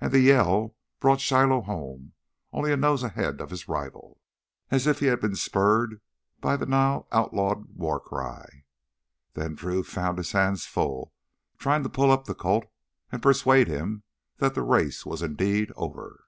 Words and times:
And 0.00 0.12
the 0.12 0.20
Yell 0.20 0.76
brought 1.00 1.20
Shiloh 1.20 1.62
home, 1.62 2.12
only 2.52 2.70
a 2.72 2.76
nose 2.76 3.02
ahead 3.02 3.40
of 3.40 3.50
his 3.50 3.66
rival—as 3.68 4.86
if 4.86 5.00
he 5.00 5.06
had 5.06 5.20
been 5.20 5.34
spurred 5.34 6.00
by 6.40 6.56
the 6.56 6.66
now 6.66 7.08
outlawed 7.10 7.74
war 7.74 7.98
cry. 7.98 8.62
Then 9.34 9.56
Drew 9.56 9.82
found 9.82 10.18
he 10.18 10.18
had 10.18 10.18
his 10.18 10.30
hands 10.30 10.66
full 10.66 11.12
trying 11.58 11.82
to 11.82 11.88
pull 11.88 12.12
up 12.12 12.26
the 12.26 12.34
colt 12.36 12.66
and 13.10 13.20
persuade 13.20 13.66
him 13.66 14.04
that 14.36 14.54
the 14.54 14.62
race 14.62 15.04
was 15.04 15.20
indeed 15.20 15.72
over. 15.74 16.26